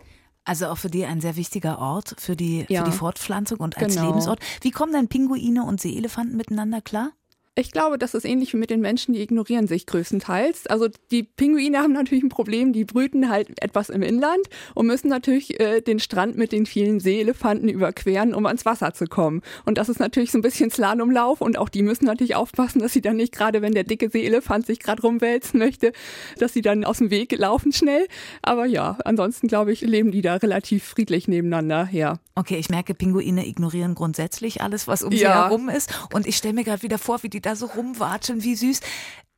[0.44, 2.84] Also auch für die ein sehr wichtiger Ort für die, ja.
[2.84, 4.08] für die Fortpflanzung und als genau.
[4.08, 4.40] Lebensort.
[4.60, 7.12] Wie kommen denn Pinguine und Seeelefanten miteinander klar?
[7.58, 10.68] Ich glaube, das ist ähnlich wie mit den Menschen, die ignorieren sich größtenteils.
[10.68, 15.08] Also die Pinguine haben natürlich ein Problem, die brüten halt etwas im Inland und müssen
[15.08, 19.42] natürlich äh, den Strand mit den vielen Seeelefanten überqueren, um ans Wasser zu kommen.
[19.64, 22.92] Und das ist natürlich so ein bisschen Slalomlauf und auch die müssen natürlich aufpassen, dass
[22.92, 25.92] sie dann nicht gerade, wenn der dicke Seeelefant sich gerade rumwälzen möchte,
[26.38, 28.06] dass sie dann aus dem Weg laufen schnell.
[28.40, 32.20] Aber ja, ansonsten glaube ich, leben die da relativ friedlich nebeneinander her.
[32.36, 35.18] Okay, ich merke, Pinguine ignorieren grundsätzlich alles, was um ja.
[35.18, 35.92] sie herum ist.
[36.14, 38.80] Und ich stelle mir gerade wieder vor, wie die da so rumwatschen, wie süß.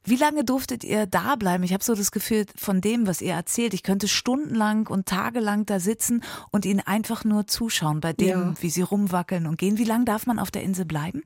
[0.05, 1.62] Wie lange durftet ihr da bleiben?
[1.62, 3.75] Ich habe so das Gefühl von dem, was ihr erzählt.
[3.75, 8.55] Ich könnte stundenlang und tagelang da sitzen und ihnen einfach nur zuschauen bei dem, ja.
[8.61, 9.79] wie sie rumwackeln und gehen.
[9.79, 11.23] Wie lange darf man auf der Insel bleiben?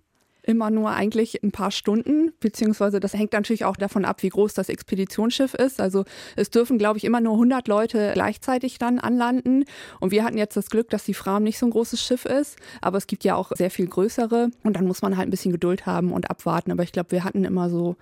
[0.46, 4.54] Immer nur eigentlich ein paar Stunden, beziehungsweise das hängt natürlich auch davon ab, wie groß
[4.54, 5.80] das Expeditionsschiff ist.
[5.80, 6.04] Also
[6.36, 9.64] es dürfen, glaube ich, immer nur 100 Leute gleichzeitig dann anlanden.
[10.00, 12.56] Und wir hatten jetzt das Glück, dass die Fram nicht so ein großes Schiff ist,
[12.80, 14.50] aber es gibt ja auch sehr viel größere.
[14.62, 16.70] Und dann muss man halt ein bisschen Geduld haben und abwarten.
[16.70, 17.96] Aber ich glaube, wir hatten immer so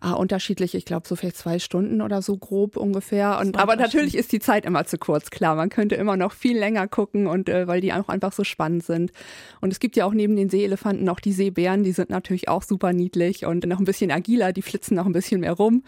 [0.00, 3.38] ah, unterschiedlich, ich glaube so vielleicht zwei Stunden oder so grob ungefähr.
[3.38, 5.54] Und, aber natürlich ist die Zeit immer zu kurz, klar.
[5.54, 8.84] Man könnte immer noch viel länger gucken und äh, weil die auch einfach so spannend
[8.84, 9.12] sind.
[9.60, 12.62] Und es gibt ja auch neben den Seeelefanten noch die Seebären, die sind natürlich auch
[12.62, 15.84] super niedlich und noch ein bisschen agiler, die flitzen noch ein bisschen mehr rum.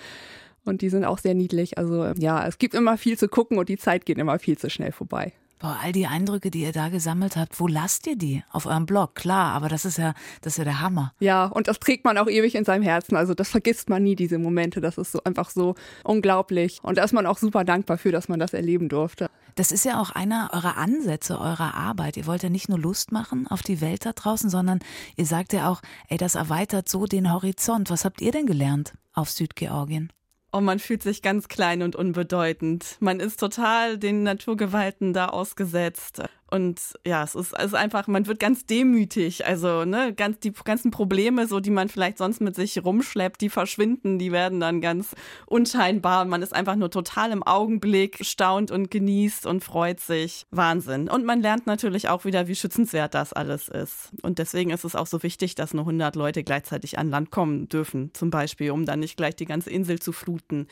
[0.65, 1.79] Und die sind auch sehr niedlich.
[1.79, 4.69] Also ja, es gibt immer viel zu gucken und die Zeit geht immer viel zu
[4.69, 5.33] schnell vorbei.
[5.61, 8.43] Boah, all die Eindrücke, die ihr da gesammelt habt, wo lasst ihr die?
[8.51, 11.13] Auf eurem Blog, klar, aber das ist ja, das ist ja der Hammer.
[11.21, 13.15] Ja, und das trägt man auch ewig in seinem Herzen.
[13.15, 14.81] Also das vergisst man nie, diese Momente.
[14.81, 16.79] Das ist so einfach so unglaublich.
[16.83, 19.29] Und da ist man auch super dankbar für, dass man das erleben durfte.
[19.55, 22.17] Das ist ja auch einer eurer Ansätze, eurer Arbeit.
[22.17, 24.79] Ihr wollt ja nicht nur Lust machen auf die Welt da draußen, sondern
[25.17, 27.91] ihr sagt ja auch, ey, das erweitert so den Horizont.
[27.91, 30.11] Was habt ihr denn gelernt auf Südgeorgien?
[30.53, 32.97] Und man fühlt sich ganz klein und unbedeutend.
[33.01, 36.23] Man ist total den Naturgewalten da ausgesetzt.
[36.51, 39.47] Und ja, es ist, es ist einfach, man wird ganz demütig.
[39.47, 43.51] Also, ne, ganz, die ganzen Probleme, so, die man vielleicht sonst mit sich rumschleppt, die
[43.51, 45.15] verschwinden, die werden dann ganz
[45.47, 46.25] unscheinbar.
[46.25, 50.47] Man ist einfach nur total im Augenblick, staunt und genießt und freut sich.
[50.51, 51.09] Wahnsinn.
[51.09, 54.11] Und man lernt natürlich auch wieder, wie schützenswert das alles ist.
[54.23, 57.69] Und deswegen ist es auch so wichtig, dass nur 100 Leute gleichzeitig an Land kommen
[57.69, 60.67] dürfen, zum Beispiel, um dann nicht gleich die ganze Insel zu fluten.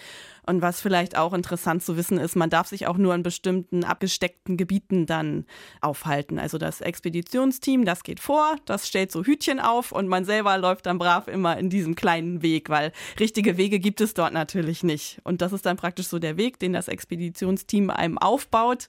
[0.47, 3.85] Und was vielleicht auch interessant zu wissen ist, man darf sich auch nur in bestimmten
[3.85, 5.45] abgesteckten Gebieten dann
[5.81, 6.39] aufhalten.
[6.39, 10.87] Also das Expeditionsteam, das geht vor, das stellt so Hütchen auf und man selber läuft
[10.87, 15.21] dann brav immer in diesem kleinen Weg, weil richtige Wege gibt es dort natürlich nicht.
[15.25, 18.89] Und das ist dann praktisch so der Weg, den das Expeditionsteam einem aufbaut.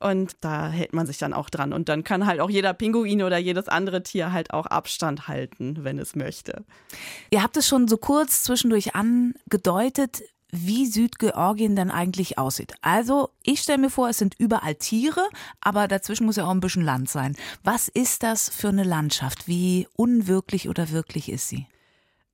[0.00, 1.72] Und da hält man sich dann auch dran.
[1.72, 5.78] Und dann kann halt auch jeder Pinguin oder jedes andere Tier halt auch Abstand halten,
[5.80, 6.64] wenn es möchte.
[7.30, 10.22] Ihr habt es schon so kurz zwischendurch angedeutet,
[10.54, 12.74] wie Südgeorgien denn eigentlich aussieht.
[12.82, 15.28] Also, ich stelle mir vor, es sind überall Tiere,
[15.60, 17.36] aber dazwischen muss ja auch ein bisschen Land sein.
[17.62, 19.48] Was ist das für eine Landschaft?
[19.48, 21.66] Wie unwirklich oder wirklich ist sie?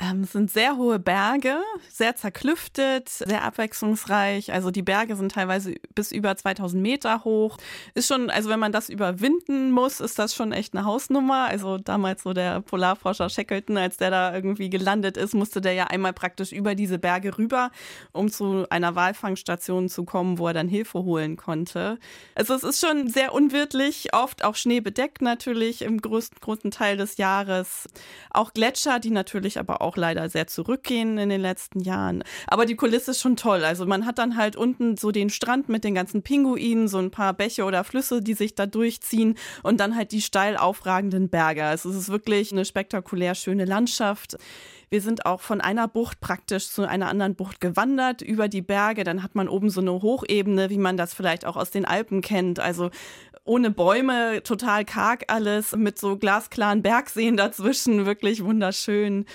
[0.03, 1.61] Ähm, es sind sehr hohe Berge,
[1.91, 4.51] sehr zerklüftet, sehr abwechslungsreich.
[4.51, 7.59] Also die Berge sind teilweise bis über 2000 Meter hoch.
[7.95, 11.49] Ist schon, also wenn man das überwinden muss, ist das schon echt eine Hausnummer.
[11.49, 15.85] Also damals so der Polarforscher Shackleton, als der da irgendwie gelandet ist, musste der ja
[15.89, 17.71] einmal praktisch über diese Berge rüber,
[18.13, 21.99] um zu einer Walfangstation zu kommen, wo er dann Hilfe holen konnte.
[22.35, 27.19] Also es ist schon sehr unwirtlich, oft auch schneebedeckt natürlich im größten, größten Teil des
[27.19, 27.87] Jahres.
[28.31, 32.22] Auch Gletscher, die natürlich aber auch auch leider sehr zurückgehen in den letzten Jahren.
[32.46, 33.64] Aber die Kulisse ist schon toll.
[33.64, 37.11] Also man hat dann halt unten so den Strand mit den ganzen Pinguinen, so ein
[37.11, 41.64] paar Bäche oder Flüsse, die sich da durchziehen und dann halt die steil aufragenden Berge.
[41.64, 44.37] Also es ist wirklich eine spektakulär schöne Landschaft.
[44.90, 49.03] Wir sind auch von einer Bucht praktisch zu einer anderen Bucht gewandert über die Berge.
[49.03, 52.22] Dann hat man oben so eine Hochebene, wie man das vielleicht auch aus den Alpen
[52.22, 52.61] kennt.
[52.61, 52.90] Also
[53.44, 59.26] ohne Bäume, total karg alles, mit so glasklaren Bergseen dazwischen, wirklich wunderschön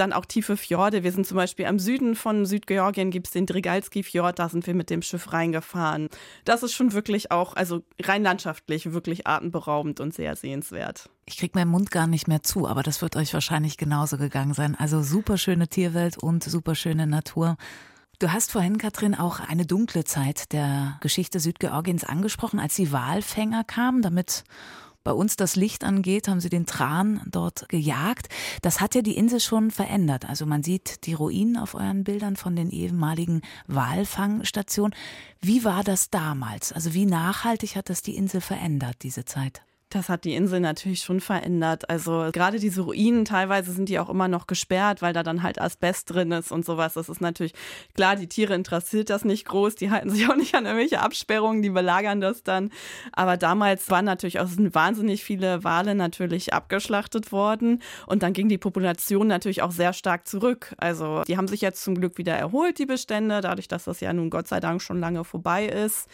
[0.00, 1.04] dann auch tiefe Fjorde.
[1.04, 4.74] Wir sind zum Beispiel am Süden von Südgeorgien, gibt es den Drigalski-Fjord, da sind wir
[4.74, 6.08] mit dem Schiff reingefahren.
[6.44, 11.10] Das ist schon wirklich auch, also rein landschaftlich, wirklich atemberaubend und sehr sehenswert.
[11.26, 14.54] Ich krieg meinen Mund gar nicht mehr zu, aber das wird euch wahrscheinlich genauso gegangen
[14.54, 14.74] sein.
[14.74, 17.56] Also super schöne Tierwelt und super schöne Natur.
[18.18, 23.64] Du hast vorhin, Katrin, auch eine dunkle Zeit der Geschichte Südgeorgiens angesprochen, als die Walfänger
[23.64, 24.44] kamen, damit
[25.02, 28.28] bei uns das Licht angeht, haben sie den Tran dort gejagt.
[28.62, 30.28] Das hat ja die Insel schon verändert.
[30.28, 34.94] Also man sieht die Ruinen auf euren Bildern von den ehemaligen Walfangstationen.
[35.40, 36.72] Wie war das damals?
[36.72, 39.62] Also wie nachhaltig hat das die Insel verändert, diese Zeit?
[39.90, 41.90] Das hat die Insel natürlich schon verändert.
[41.90, 45.60] Also gerade diese Ruinen, teilweise sind die auch immer noch gesperrt, weil da dann halt
[45.60, 46.94] Asbest drin ist und sowas.
[46.94, 47.54] Das ist natürlich
[47.94, 51.60] klar, die Tiere interessiert das nicht groß, die halten sich auch nicht an irgendwelche Absperrungen,
[51.60, 52.70] die belagern das dann.
[53.10, 58.48] Aber damals waren natürlich auch sind wahnsinnig viele Wale natürlich abgeschlachtet worden und dann ging
[58.48, 60.72] die Population natürlich auch sehr stark zurück.
[60.78, 64.12] Also die haben sich jetzt zum Glück wieder erholt, die Bestände, dadurch, dass das ja
[64.12, 66.08] nun Gott sei Dank schon lange vorbei ist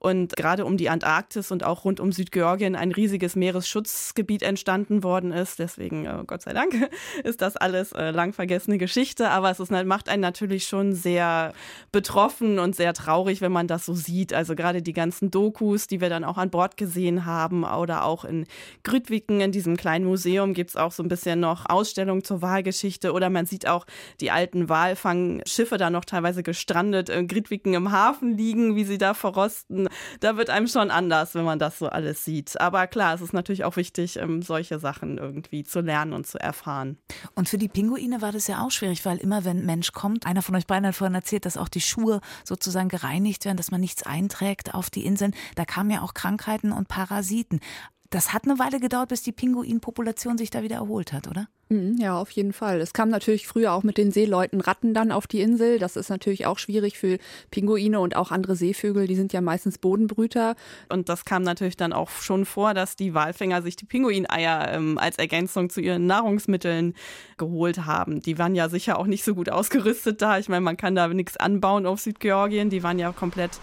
[0.00, 5.30] und gerade um die Antarktis und auch rund um Südgeorgien ein riesiges Meeresschutzgebiet entstanden worden
[5.30, 5.58] ist.
[5.58, 6.72] Deswegen, äh, Gott sei Dank,
[7.22, 9.28] ist das alles äh, lang vergessene Geschichte.
[9.28, 11.52] Aber es ist, macht einen natürlich schon sehr
[11.92, 14.32] betroffen und sehr traurig, wenn man das so sieht.
[14.32, 18.24] Also gerade die ganzen Dokus, die wir dann auch an Bord gesehen haben oder auch
[18.24, 18.46] in
[18.84, 23.12] Grütwiken, in diesem kleinen Museum, gibt es auch so ein bisschen noch Ausstellungen zur Wahlgeschichte
[23.12, 23.84] oder man sieht auch
[24.22, 29.12] die alten Walfangschiffe da noch teilweise gestrandet in Grütwiken im Hafen liegen, wie sie da
[29.12, 29.89] verrosten
[30.20, 32.60] da wird einem schon anders, wenn man das so alles sieht.
[32.60, 36.38] Aber klar, es ist natürlich auch wichtig, ähm, solche Sachen irgendwie zu lernen und zu
[36.38, 36.98] erfahren.
[37.34, 40.26] Und für die Pinguine war das ja auch schwierig, weil immer wenn ein Mensch kommt,
[40.26, 43.70] einer von euch beiden hat vorhin erzählt, dass auch die Schuhe sozusagen gereinigt werden, dass
[43.70, 45.34] man nichts einträgt auf die Inseln.
[45.54, 47.60] Da kamen ja auch Krankheiten und Parasiten.
[48.10, 51.46] Das hat eine Weile gedauert, bis die Pinguinpopulation sich da wieder erholt hat, oder?
[51.68, 52.80] Mhm, ja, auf jeden Fall.
[52.80, 55.78] Es kam natürlich früher auch mit den Seeleuten Ratten dann auf die Insel.
[55.78, 57.18] Das ist natürlich auch schwierig für
[57.52, 59.06] Pinguine und auch andere Seevögel.
[59.06, 60.56] Die sind ja meistens Bodenbrüter.
[60.88, 64.98] Und das kam natürlich dann auch schon vor, dass die Walfänger sich die Pinguineier ähm,
[64.98, 66.94] als Ergänzung zu ihren Nahrungsmitteln
[67.36, 68.20] geholt haben.
[68.20, 70.36] Die waren ja sicher auch nicht so gut ausgerüstet da.
[70.40, 72.70] Ich meine, man kann da nichts anbauen auf Südgeorgien.
[72.70, 73.60] Die waren ja komplett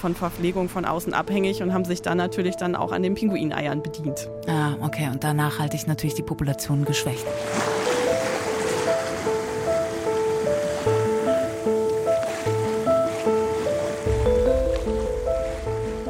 [0.00, 3.82] von Verpflegung von außen abhängig und haben sich dann natürlich dann auch an den Pinguineiern
[3.82, 4.28] bedient.
[4.48, 5.08] Ah, okay.
[5.12, 7.26] Und danach halte ich natürlich die Population geschwächt.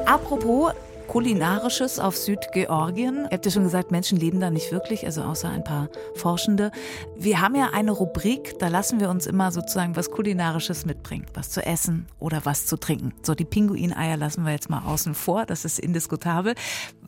[0.07, 0.73] Apropos
[1.11, 3.25] Kulinarisches auf Südgeorgien.
[3.25, 6.71] Ihr habt ja schon gesagt, Menschen leben da nicht wirklich, also außer ein paar Forschende.
[7.17, 11.27] Wir haben ja eine Rubrik, da lassen wir uns immer sozusagen was Kulinarisches mitbringen.
[11.35, 13.13] Was zu essen oder was zu trinken.
[13.25, 16.55] So, die Pinguineier lassen wir jetzt mal außen vor, das ist indiskutabel.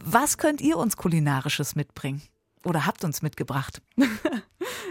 [0.05, 2.23] Was könnt ihr uns Kulinarisches mitbringen?
[2.65, 3.83] Oder habt uns mitgebracht?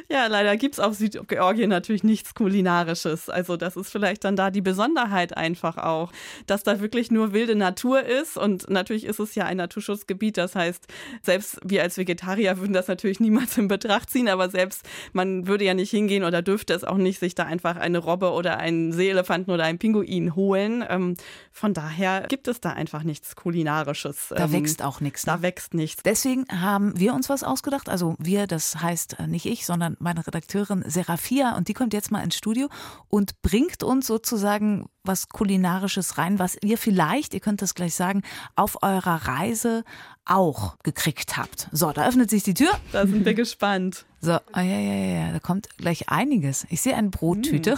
[0.09, 3.29] Ja, leider gibt es auf Südgeorgien natürlich nichts Kulinarisches.
[3.29, 6.11] Also das ist vielleicht dann da die Besonderheit einfach auch,
[6.47, 8.37] dass da wirklich nur wilde Natur ist.
[8.37, 10.37] Und natürlich ist es ja ein Naturschutzgebiet.
[10.37, 10.87] Das heißt,
[11.21, 14.27] selbst wir als Vegetarier würden das natürlich niemals in Betracht ziehen.
[14.27, 17.77] Aber selbst man würde ja nicht hingehen oder dürfte es auch nicht, sich da einfach
[17.77, 20.83] eine Robbe oder einen Seeelefanten oder einen Pinguin holen.
[20.89, 21.15] Ähm,
[21.51, 24.29] von daher gibt es da einfach nichts Kulinarisches.
[24.29, 25.23] Da ähm, wächst auch nichts.
[25.23, 25.41] Da ne?
[25.43, 26.03] wächst nichts.
[26.03, 27.89] Deswegen haben wir uns was ausgedacht.
[27.89, 32.11] Also wir, das heißt äh, nicht ich, sondern meine Redakteurin Serafia und die kommt jetzt
[32.11, 32.69] mal ins Studio
[33.07, 38.21] und bringt uns sozusagen was Kulinarisches rein, was ihr vielleicht, ihr könnt das gleich sagen,
[38.55, 39.83] auf eurer Reise
[40.25, 41.67] auch gekriegt habt.
[41.71, 42.71] So, da öffnet sich die Tür.
[42.91, 44.05] Da sind wir gespannt.
[44.23, 46.67] So, oh ja, ja, ja, da kommt gleich einiges.
[46.69, 47.73] Ich sehe eine Brottüte.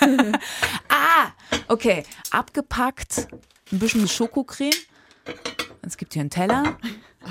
[0.00, 0.32] Mm.
[0.88, 1.28] ah,
[1.68, 3.28] okay, abgepackt,
[3.70, 4.74] ein bisschen Schokocreme.
[5.82, 6.76] Es gibt hier einen Teller.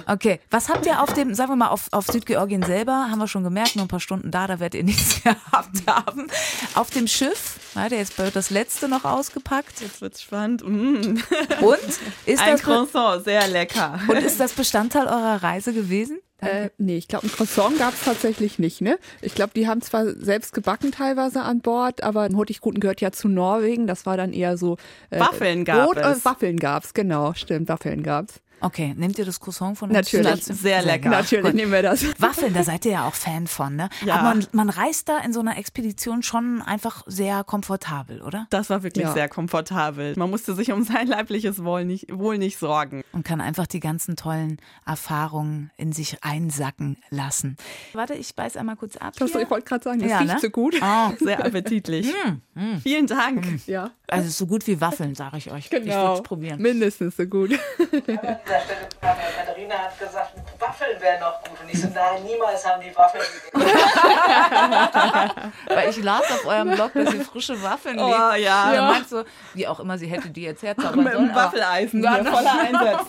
[0.08, 3.27] Okay, was habt ihr auf dem, sagen wir mal, auf, auf Südgeorgien selber, haben wir
[3.27, 6.27] schon gemerkt, nur ein paar Stunden da, da werdet ihr nichts gehabt haben.
[6.73, 9.81] Auf dem Schiff, ja, der jetzt das letzte noch ausgepackt.
[9.81, 10.63] Jetzt wird's spannend.
[10.63, 11.17] Mm.
[11.62, 11.79] Und?
[12.25, 13.99] Ist ein das Croissant, sehr lecker.
[14.08, 16.19] Und ist das Bestandteil eurer Reise gewesen?
[16.41, 18.99] Äh, nee, ich glaube, ein Croissant gab es tatsächlich nicht, ne?
[19.21, 23.29] Ich glaube, die haben zwar selbst gebacken teilweise an Bord, aber Hurtigruten gehört ja zu
[23.29, 23.88] Norwegen.
[23.88, 24.77] Das war dann eher so.
[25.10, 26.19] Äh, Waffeln gab Brot, es.
[26.19, 28.41] Äh, Waffeln gab's, genau, stimmt, Waffeln gab's.
[28.62, 29.96] Okay, nehmt ihr das Croissant von uns?
[29.96, 31.10] Natürlich, sehr lecker.
[31.10, 31.54] Natürlich Gut.
[31.56, 32.06] nehmen wir das.
[32.20, 33.89] Waffeln, da seid ihr ja auch Fan von, ne?
[34.06, 34.15] Ja.
[34.15, 38.48] Aber man, man reist da in so einer Expedition schon einfach sehr komfortabel, oder?
[38.50, 39.13] Das war wirklich ja.
[39.13, 40.13] sehr komfortabel.
[40.18, 43.04] Man musste sich um sein leibliches Wohl nicht, Wohl nicht sorgen.
[43.12, 47.58] Und kann einfach die ganzen tollen Erfahrungen in sich einsacken lassen.
[47.94, 49.13] Warte, ich beiß einmal kurz ab.
[49.18, 49.28] Hier.
[49.28, 50.39] Ich wollte gerade sagen, das ja, riecht ne?
[50.39, 50.76] so gut.
[50.82, 51.12] Oh.
[51.20, 52.08] Sehr appetitlich.
[52.08, 52.80] mm, mm.
[52.82, 53.46] Vielen Dank.
[53.46, 53.62] Mm.
[53.68, 53.91] Ja.
[54.08, 55.70] Also so gut wie Waffeln, sage ich euch.
[55.70, 55.86] Genau.
[55.86, 56.62] Ich würde es probieren.
[56.62, 57.52] Mindestens so gut.
[58.47, 61.60] der Stelle kam ja Katharina hat gesagt, Waffeln wären noch gut.
[61.62, 63.71] Und ich so, nein, niemals haben die Waffeln gegeben.
[65.67, 68.36] Weil ich las auf eurem Blog, dass ihr frische Waffeln oh, ja.
[68.36, 68.91] ja.
[68.91, 72.60] Meinst du, wie auch immer sie hätte die jetzt herzaubern Mit einem Waffeleisen, ja, voller
[72.60, 73.08] Einsatz.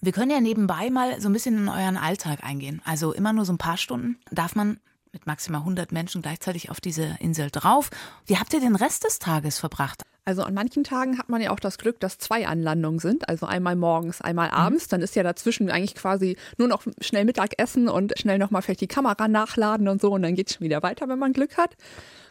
[0.00, 2.80] Wir können ja nebenbei mal so ein bisschen in euren Alltag eingehen.
[2.84, 4.18] Also immer nur so ein paar Stunden.
[4.30, 4.80] Darf man
[5.12, 7.90] mit maximal 100 Menschen gleichzeitig auf diese Insel drauf.
[8.26, 10.02] Wie habt ihr den Rest des Tages verbracht?
[10.24, 13.46] Also an manchen Tagen hat man ja auch das Glück, dass zwei Anlandungen sind, also
[13.46, 14.54] einmal morgens, einmal mhm.
[14.54, 14.88] abends.
[14.88, 18.86] Dann ist ja dazwischen eigentlich quasi nur noch schnell Mittagessen und schnell nochmal vielleicht die
[18.86, 21.76] Kamera nachladen und so und dann geht es schon wieder weiter, wenn man Glück hat.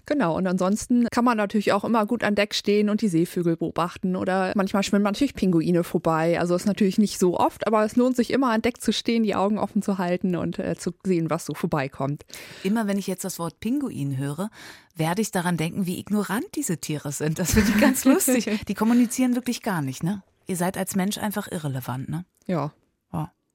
[0.05, 3.57] Genau, und ansonsten kann man natürlich auch immer gut an Deck stehen und die Seevögel
[3.57, 6.39] beobachten oder manchmal schwimmen natürlich Pinguine vorbei.
[6.39, 9.23] Also ist natürlich nicht so oft, aber es lohnt sich immer an Deck zu stehen,
[9.23, 12.25] die Augen offen zu halten und äh, zu sehen, was so vorbeikommt.
[12.63, 14.49] Immer wenn ich jetzt das Wort Pinguin höre,
[14.95, 17.39] werde ich daran denken, wie ignorant diese Tiere sind.
[17.39, 18.49] Das finde ich ganz lustig.
[18.67, 20.23] Die kommunizieren wirklich gar nicht, ne?
[20.47, 22.25] Ihr seid als Mensch einfach irrelevant, ne?
[22.47, 22.71] Ja.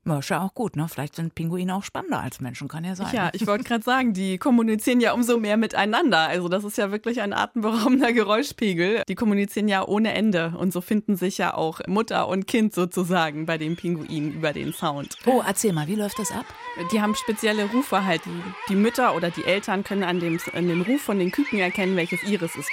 [0.06, 0.86] Ja, ist ja auch gut, ne?
[0.88, 3.08] Vielleicht sind Pinguine auch spannender als Menschen, kann ja sein.
[3.12, 6.18] Ja, ich wollte gerade sagen, die kommunizieren ja umso mehr miteinander.
[6.18, 9.02] Also das ist ja wirklich ein atemberaubender Geräuschpegel.
[9.08, 13.46] Die kommunizieren ja ohne Ende und so finden sich ja auch Mutter und Kind sozusagen
[13.46, 15.16] bei den Pinguinen über den Sound.
[15.26, 16.44] Oh, erzähl mal, wie läuft das ab?
[16.92, 18.22] Die haben spezielle Rufe halt.
[18.26, 21.58] Die, die Mütter oder die Eltern können an dem, an dem Ruf von den Küken
[21.58, 22.70] erkennen, welches ihres ist.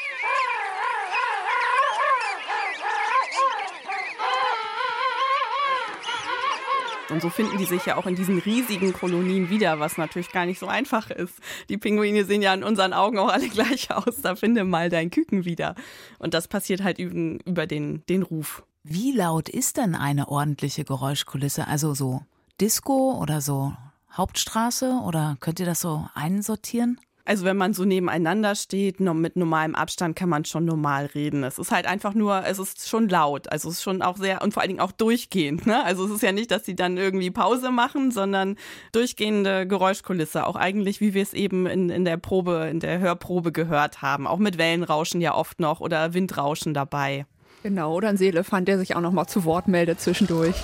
[7.11, 10.45] Und so finden die sich ja auch in diesen riesigen Kolonien wieder, was natürlich gar
[10.45, 11.33] nicht so einfach ist.
[11.69, 14.21] Die Pinguine sehen ja in unseren Augen auch alle gleich aus.
[14.21, 15.75] Da finde mal dein Küken wieder.
[16.19, 18.63] Und das passiert halt über den, den Ruf.
[18.83, 21.67] Wie laut ist denn eine ordentliche Geräuschkulisse?
[21.67, 22.21] Also so
[22.59, 23.73] Disco oder so
[24.11, 25.01] Hauptstraße?
[25.05, 26.99] Oder könnt ihr das so einsortieren?
[27.25, 31.43] Also wenn man so nebeneinander steht, mit normalem Abstand kann man schon normal reden.
[31.43, 33.51] Es ist halt einfach nur, es ist schon laut.
[33.51, 35.65] Also es ist schon auch sehr, und vor allen Dingen auch durchgehend.
[35.67, 35.83] Ne?
[35.83, 38.55] Also es ist ja nicht, dass sie dann irgendwie Pause machen, sondern
[38.91, 40.45] durchgehende Geräuschkulisse.
[40.45, 44.27] Auch eigentlich, wie wir es eben in, in der Probe, in der Hörprobe gehört haben.
[44.27, 47.25] Auch mit Wellenrauschen ja oft noch oder Windrauschen dabei.
[47.63, 50.55] Genau, oder ein Seelefant, der sich auch noch mal zu Wort meldet zwischendurch.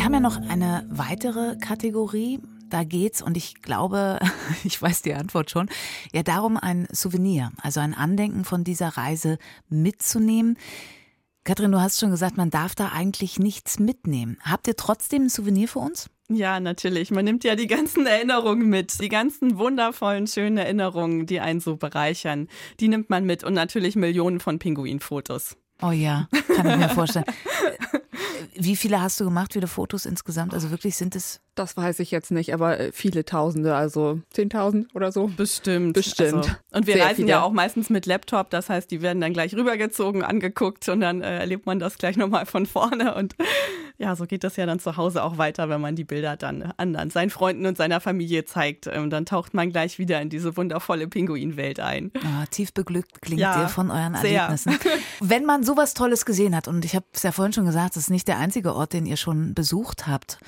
[0.00, 2.40] Wir haben ja noch eine weitere Kategorie.
[2.70, 4.18] Da geht's, und ich glaube,
[4.64, 5.68] ich weiß die Antwort schon,
[6.10, 9.36] ja darum, ein Souvenir, also ein Andenken von dieser Reise
[9.68, 10.56] mitzunehmen.
[11.44, 14.38] Katrin, du hast schon gesagt, man darf da eigentlich nichts mitnehmen.
[14.42, 16.08] Habt ihr trotzdem ein Souvenir für uns?
[16.30, 17.10] Ja, natürlich.
[17.10, 19.02] Man nimmt ja die ganzen Erinnerungen mit.
[19.02, 22.48] Die ganzen wundervollen, schönen Erinnerungen, die einen so bereichern.
[22.80, 23.44] Die nimmt man mit.
[23.44, 25.58] Und natürlich Millionen von Pinguinfotos.
[25.82, 27.26] Oh ja, kann ich mir vorstellen.
[28.54, 30.54] Wie viele hast du gemacht, viele Fotos insgesamt?
[30.54, 34.86] Also wirklich sind es das weiß ich jetzt nicht, aber äh, viele Tausende, also 10.000
[34.94, 35.30] oder so.
[35.36, 35.92] Bestimmt.
[35.92, 36.34] Bestimmt.
[36.34, 37.28] Also, und wir Sehr reisen viele.
[37.28, 41.20] ja auch meistens mit Laptop, das heißt, die werden dann gleich rübergezogen, angeguckt und dann
[41.22, 43.14] äh, erlebt man das gleich nochmal von vorne.
[43.14, 43.36] Und
[44.00, 46.72] ja, so geht das ja dann zu Hause auch weiter, wenn man die Bilder dann
[46.78, 48.86] anderen, seinen Freunden und seiner Familie zeigt.
[48.86, 52.10] Ähm, dann taucht man gleich wieder in diese wundervolle Pinguinwelt ein.
[52.24, 54.42] Ah, tief beglückt klingt Ja, ihr von euren sehr.
[54.42, 54.78] Erlebnissen.
[55.20, 58.04] Wenn man sowas Tolles gesehen hat, und ich habe es ja vorhin schon gesagt, es
[58.04, 60.38] ist nicht der einzige Ort, den ihr schon besucht habt.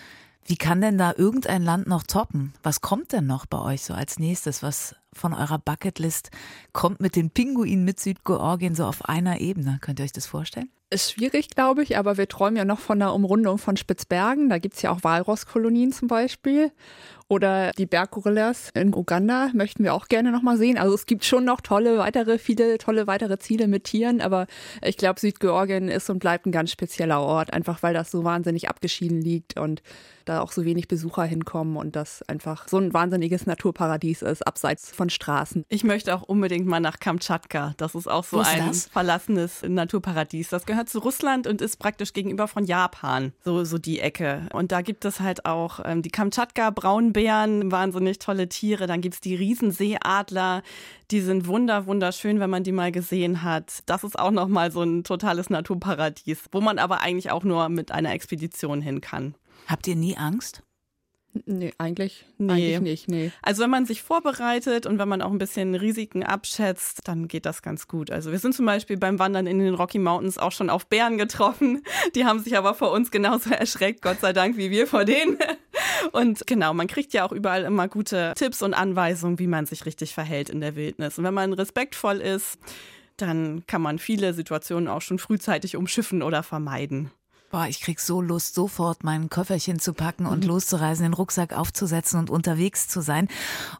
[0.46, 2.54] Wie kann denn da irgendein Land noch toppen?
[2.62, 4.62] Was kommt denn noch bei euch so als nächstes?
[4.62, 6.30] Was von eurer Bucketlist
[6.72, 9.76] kommt mit den Pinguinen mit Südgeorgien so auf einer Ebene?
[9.82, 10.70] Könnt ihr euch das vorstellen?
[10.92, 14.50] Ist schwierig, glaube ich, aber wir träumen ja noch von der Umrundung von Spitzbergen.
[14.50, 16.70] Da gibt's ja auch Walrosskolonien zum Beispiel.
[17.28, 20.78] Oder die Berggorillas in Uganda möchten wir auch gerne nochmal sehen.
[20.78, 24.46] Also es gibt schon noch tolle weitere, viele tolle weitere Ziele mit Tieren, aber
[24.82, 28.68] ich glaube, Südgeorgien ist und bleibt ein ganz spezieller Ort, einfach weil das so wahnsinnig
[28.68, 29.82] abgeschieden liegt und
[30.24, 34.90] da auch so wenig Besucher hinkommen und das einfach so ein wahnsinniges Naturparadies ist, abseits
[34.90, 35.64] von Straßen.
[35.68, 37.74] Ich möchte auch unbedingt mal nach Kamtschatka.
[37.76, 38.86] Das ist auch so ist ein das?
[38.86, 40.48] verlassenes Naturparadies.
[40.48, 43.32] Das gehört zu Russland und ist praktisch gegenüber von Japan.
[43.44, 44.48] So, so die Ecke.
[44.52, 46.10] Und da gibt es halt auch ähm, die
[47.12, 48.86] Kamtschatka-Braunbären, wahnsinnig tolle Tiere.
[48.86, 50.62] Dann gibt's die Riesenseeadler.
[51.10, 53.80] Die sind wunder, wunderschön, wenn man die mal gesehen hat.
[53.86, 57.92] Das ist auch nochmal so ein totales Naturparadies, wo man aber eigentlich auch nur mit
[57.92, 59.34] einer Expedition hin kann.
[59.66, 60.62] Habt ihr nie Angst?
[61.46, 62.52] Nee, eigentlich, Nee.
[62.52, 63.32] eigentlich nicht, nee.
[63.40, 67.46] Also wenn man sich vorbereitet und wenn man auch ein bisschen Risiken abschätzt, dann geht
[67.46, 68.10] das ganz gut.
[68.10, 71.16] Also wir sind zum Beispiel beim Wandern in den Rocky Mountains auch schon auf Bären
[71.16, 71.82] getroffen.
[72.14, 75.38] Die haben sich aber vor uns genauso erschreckt, Gott sei Dank, wie wir vor denen.
[76.12, 79.86] Und genau, man kriegt ja auch überall immer gute Tipps und Anweisungen, wie man sich
[79.86, 81.16] richtig verhält in der Wildnis.
[81.16, 82.58] Und wenn man respektvoll ist,
[83.16, 87.10] dann kann man viele Situationen auch schon frühzeitig umschiffen oder vermeiden.
[87.52, 92.18] Boah, ich krieg so Lust, sofort mein Köfferchen zu packen und loszureisen, den Rucksack aufzusetzen
[92.18, 93.28] und unterwegs zu sein.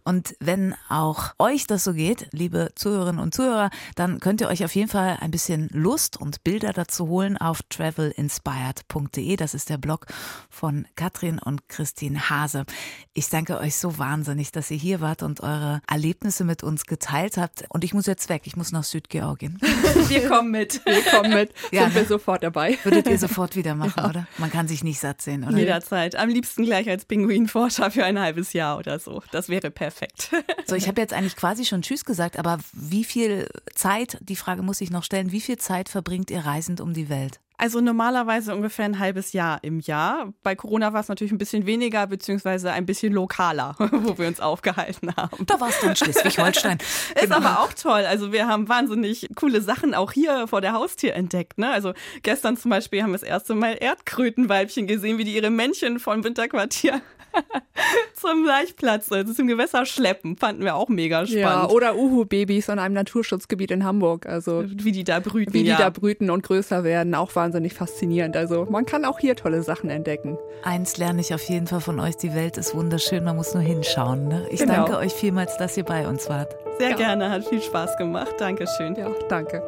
[0.04, 4.62] Und wenn auch euch das so geht, liebe Zuhörerinnen und Zuhörer, dann könnt ihr euch
[4.62, 9.36] auf jeden Fall ein bisschen Lust und Bilder dazu holen auf travelinspired.de.
[9.36, 10.04] Das ist der Blog
[10.50, 12.66] von Katrin und Christine Hase.
[13.14, 17.38] Ich danke euch so wahnsinnig, dass ihr hier wart und eure Erlebnisse mit uns geteilt
[17.38, 17.64] habt.
[17.70, 18.42] Und ich muss jetzt weg.
[18.44, 19.58] Ich muss nach Südgeorgien.
[20.08, 20.84] Wir kommen mit.
[20.84, 22.76] Wir kommen mit, Ja, sind wir sofort dabei.
[22.82, 24.26] Würdet ihr sofort wieder machen, oder?
[24.38, 25.56] Man kann sich nicht satt sehen, oder?
[25.56, 26.16] Jederzeit.
[26.16, 29.22] Am liebsten gleich als Pinguinforscher für ein halbes Jahr oder so.
[29.32, 30.30] Das wäre perfekt.
[30.66, 34.62] So, ich habe jetzt eigentlich quasi schon Tschüss gesagt, aber wie viel Zeit, die Frage
[34.62, 37.40] muss ich noch stellen, wie viel Zeit verbringt ihr reisend um die Welt?
[37.62, 40.32] Also normalerweise ungefähr ein halbes Jahr im Jahr.
[40.42, 44.40] Bei Corona war es natürlich ein bisschen weniger, beziehungsweise ein bisschen lokaler, wo wir uns
[44.40, 45.46] aufgehalten haben.
[45.46, 46.78] Da war es dann Schleswig-Holstein.
[47.22, 48.04] Ist aber auch toll.
[48.04, 51.56] Also wir haben wahnsinnig coole Sachen auch hier vor der Haustür entdeckt.
[51.56, 51.70] Ne?
[51.70, 51.92] Also
[52.24, 56.24] gestern zum Beispiel haben wir das erste Mal Erdkrötenweibchen gesehen, wie die ihre Männchen vom
[56.24, 57.00] Winterquartier
[58.14, 60.36] zum Laichplatz, also zum Gewässer schleppen.
[60.36, 61.40] Fanden wir auch mega spannend.
[61.42, 64.26] Ja, oder Uhu-Babys an einem Naturschutzgebiet in Hamburg.
[64.26, 65.52] Also wie die da brüten.
[65.52, 65.78] wie die ja.
[65.78, 68.36] da brüten und größer werden, auch wahnsinnig faszinierend.
[68.36, 70.36] Also man kann auch hier tolle Sachen entdecken.
[70.62, 73.62] Eins lerne ich auf jeden Fall von euch, die Welt ist wunderschön, man muss nur
[73.62, 74.28] hinschauen.
[74.28, 74.46] Ne?
[74.50, 74.74] Ich Genau.
[74.74, 76.54] danke euch vielmals, dass ihr bei uns wart.
[76.78, 76.96] Sehr Ja.
[76.96, 78.34] gerne, hat viel Spaß gemacht.
[78.38, 78.94] Dankeschön.
[78.96, 79.62] Ja, danke.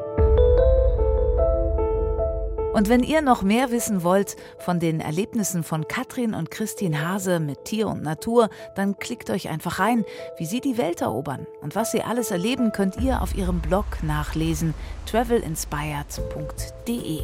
[2.74, 7.38] Und wenn ihr noch mehr wissen wollt von den Erlebnissen von Katrin und Christine Hase
[7.38, 10.04] mit Tier und Natur, dann klickt euch einfach rein,
[10.38, 11.46] wie sie die Welt erobern.
[11.62, 14.74] Und was sie alles erleben, könnt ihr auf ihrem Blog nachlesen,
[15.06, 17.20] travelinspired.de.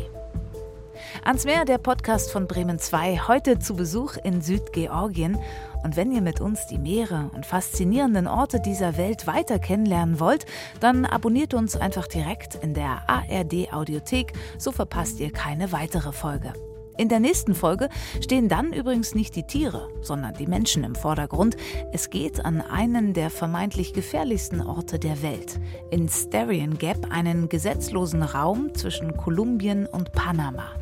[1.24, 5.36] Ans Meer, der Podcast von Bremen 2, heute zu Besuch in Südgeorgien.
[5.82, 10.46] Und wenn ihr mit uns die Meere und faszinierenden Orte dieser Welt weiter kennenlernen wollt,
[10.80, 16.52] dann abonniert uns einfach direkt in der ARD Audiothek, so verpasst ihr keine weitere Folge.
[17.00, 17.88] In der nächsten Folge
[18.20, 21.56] stehen dann übrigens nicht die Tiere, sondern die Menschen im Vordergrund.
[21.94, 25.58] Es geht an einen der vermeintlich gefährlichsten Orte der Welt,
[25.90, 30.74] in Starion Gap, einen gesetzlosen Raum zwischen Kolumbien und Panama.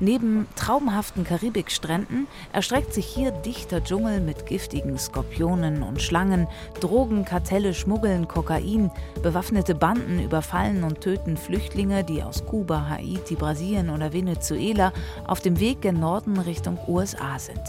[0.00, 6.48] Neben traumhaften Karibikstränden erstreckt sich hier dichter Dschungel mit giftigen Skorpionen und Schlangen,
[6.80, 8.90] Drogenkartelle schmuggeln Kokain,
[9.22, 14.92] bewaffnete Banden überfallen und töten Flüchtlinge, die aus Kuba, Haiti, Brasilien oder Venezuela
[15.26, 17.62] auf dem Weg gen Norden Richtung USA sind.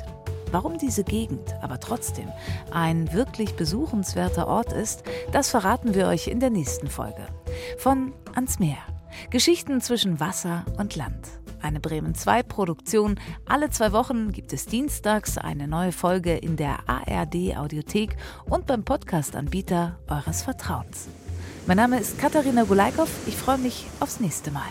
[0.51, 2.27] Warum diese Gegend aber trotzdem
[2.71, 7.25] ein wirklich besuchenswerter Ort ist, das verraten wir euch in der nächsten Folge.
[7.79, 8.77] Von Ans Meer.
[9.31, 11.42] Geschichten zwischen Wasser und Land.
[11.63, 13.17] Eine Bremen 2 Produktion.
[13.46, 18.83] Alle zwei Wochen gibt es dienstags eine neue Folge in der ARD Audiothek und beim
[18.83, 21.08] Podcast-Anbieter eures Vertrauens.
[21.65, 23.10] Mein Name ist Katharina Gulaikow.
[23.27, 24.67] Ich freue mich aufs nächste Mal.